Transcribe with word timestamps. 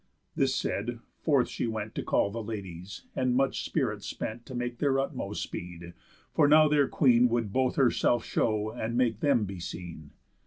This 0.35 0.55
said, 0.55 0.97
forth 1.19 1.47
she 1.47 1.67
went 1.67 1.93
To 1.93 2.01
call 2.01 2.31
the 2.31 2.41
ladies, 2.41 3.03
and 3.15 3.35
much 3.35 3.63
spirit 3.63 4.01
spent 4.01 4.47
To 4.47 4.55
make 4.55 4.79
their 4.79 4.97
utmost 4.97 5.43
speed, 5.43 5.93
for 6.33 6.47
now 6.47 6.67
their 6.67 6.87
Queen 6.87 7.29
Would 7.29 7.53
both 7.53 7.75
herself 7.75 8.25
show, 8.25 8.71
and 8.71 8.97
make 8.97 9.19
them 9.19 9.43
be 9.45 9.59
seen. 9.59 10.09